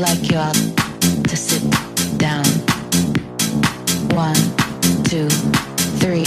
[0.00, 0.54] like you ought
[1.28, 1.62] to sit
[2.16, 2.44] down.
[4.16, 4.34] One,
[5.04, 5.28] two,
[6.00, 6.24] three.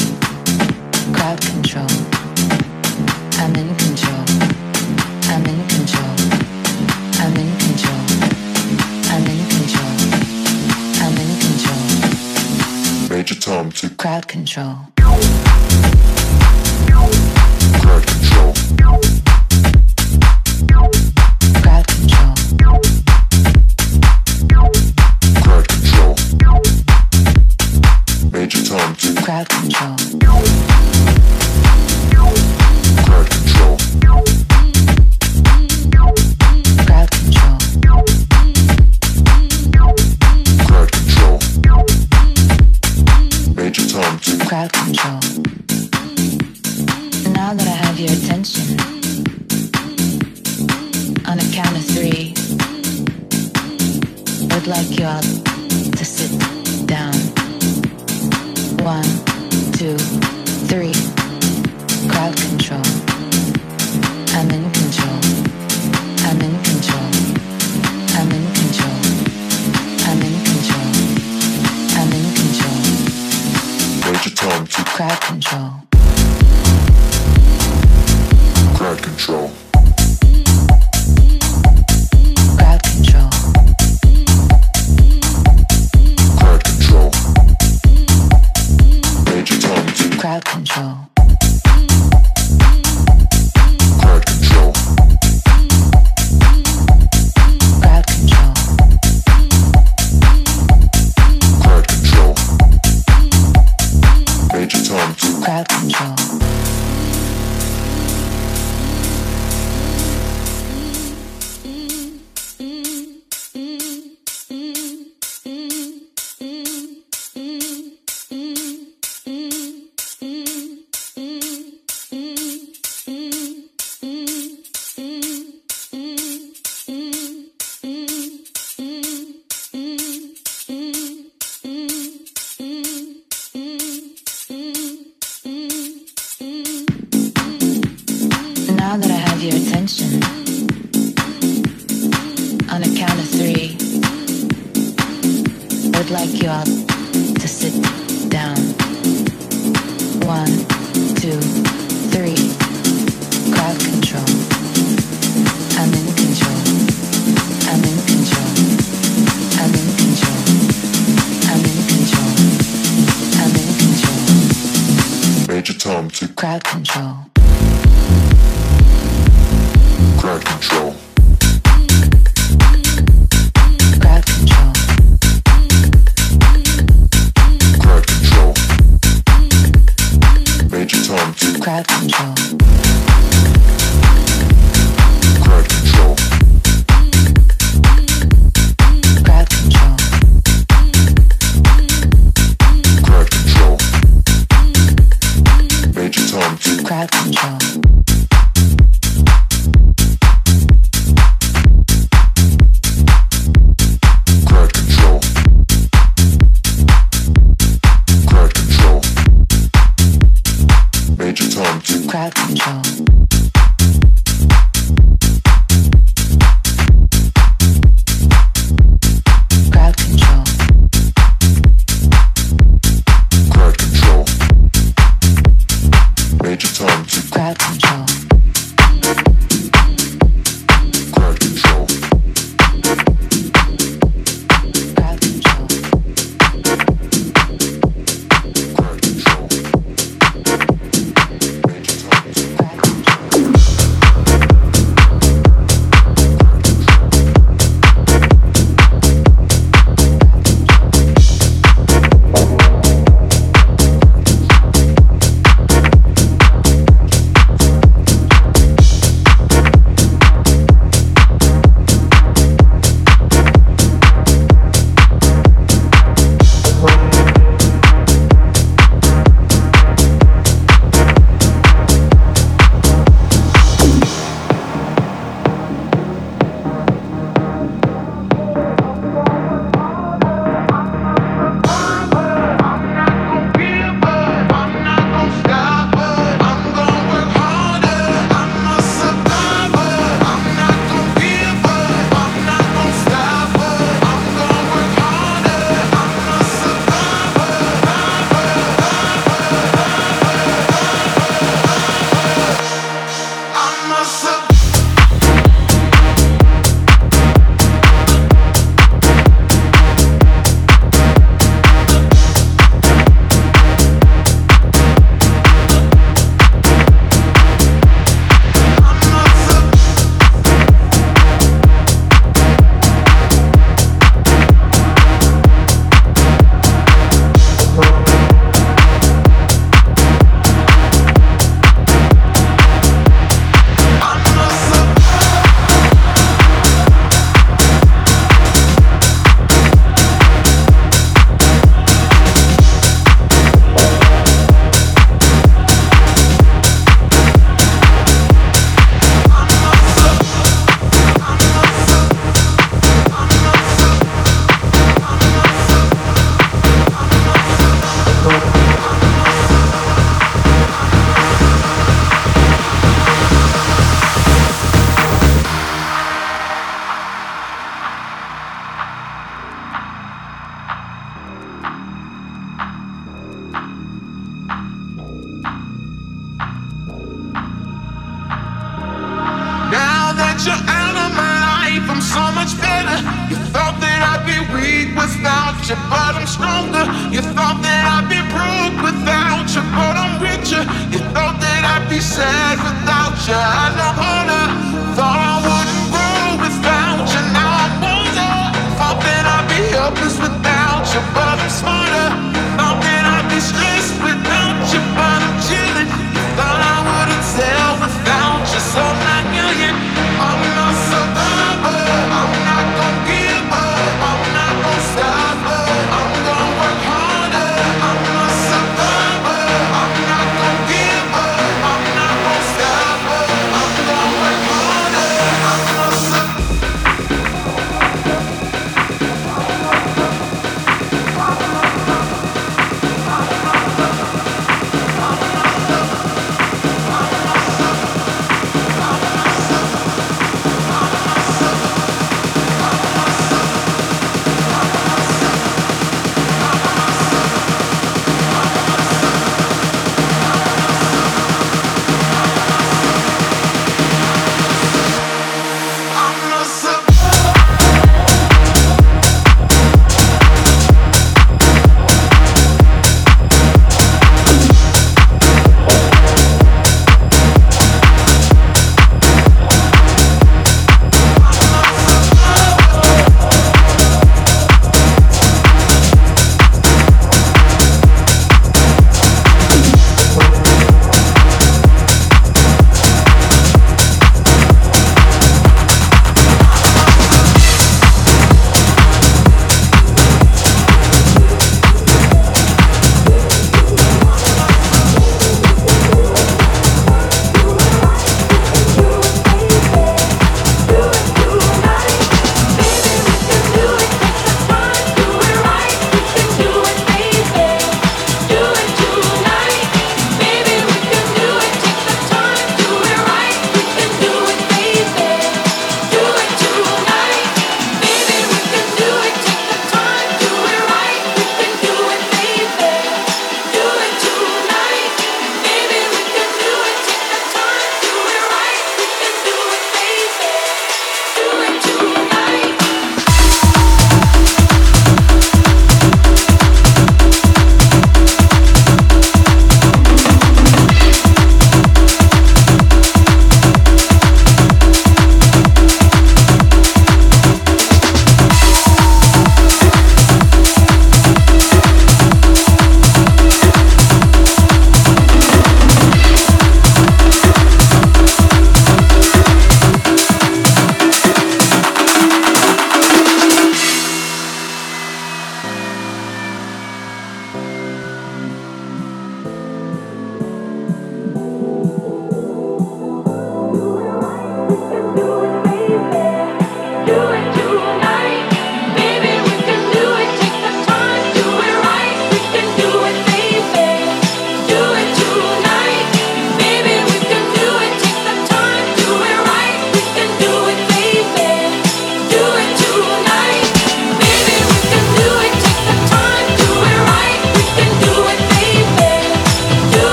[1.12, 1.90] Crowd control.
[3.42, 4.24] I'm in control.
[5.31, 6.14] I'm in control.
[7.18, 8.02] I'm in control.
[9.10, 9.92] I'm in control.
[11.02, 13.10] I'm in control.
[13.10, 14.93] Major Tom to crowd control.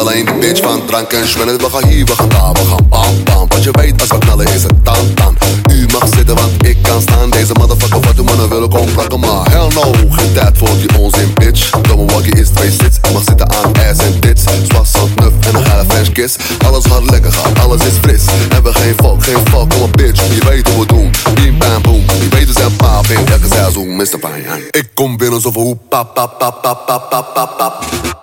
[0.00, 1.58] alleen de bitch van drank en schwennen.
[1.58, 3.48] We gaan hier, we gaan daar, we gaan bam bam.
[3.48, 5.36] Wat je weet, als we knallen is het dan dan.
[5.70, 7.30] U mag zitten, want ik kan staan.
[7.30, 9.20] Deze motherfucker wat de mannen willen komen plakken.
[9.20, 11.70] Maar hell no, geen tijd voor die onzin, bitch.
[11.70, 12.96] Domme walkie is twee sits.
[13.02, 14.42] Ik mag zitten aan ass en tits.
[14.68, 16.36] Zwassend nuf en een geile French kiss.
[16.66, 18.22] Alles gaat lekker gaat, alles is fris.
[18.48, 20.34] Hebben geen fuck, geen fuck, kom bitch.
[20.34, 21.10] Je weet hoe we doen.
[21.34, 22.04] Bim bam boom.
[22.20, 24.18] Je weet we zijn paap in elke seizoen, Mr.
[24.20, 24.44] Pijn.
[24.70, 28.19] Ik kom binnen zoveel pap pap, pap, pap, pap, pap, pap, pap.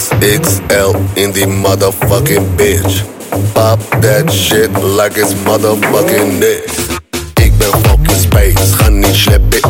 [0.00, 3.04] XXL in the motherfucking bitch.
[3.52, 6.96] Pop that shit like it's motherfucking this.
[7.34, 9.69] Ik ben fucking space, honey, niet it.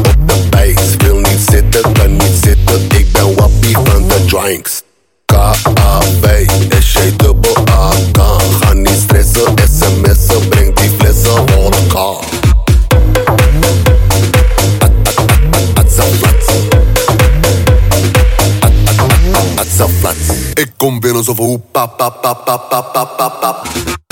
[20.91, 24.10] bombeiros, eu vou pa pa pa pa pa pa pa.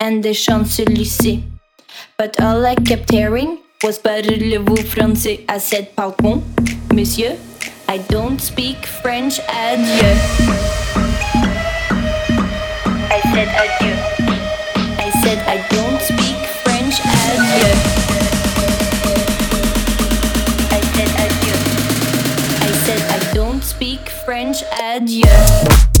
[0.00, 1.42] and the Champs-Élysées.
[2.18, 5.44] But all I kept hearing was Parlez-vous français?
[5.48, 6.42] I said, Pardon,
[6.92, 7.36] monsieur,
[7.88, 10.16] I don't speak French, adieu.
[13.08, 13.94] I said, Adieu.
[14.98, 17.74] I said, I don't speak French, adieu.
[20.70, 21.56] I said, Adieu.
[22.60, 25.95] I said, I don't speak French, adieu.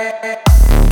[0.00, 0.90] Bye.